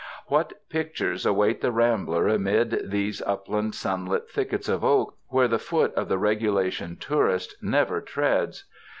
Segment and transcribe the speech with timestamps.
[0.29, 5.59] What pictures await the rambler amid these up land sunlit thickets of oak, where the
[5.59, 8.63] foot of the regulation tourist never treads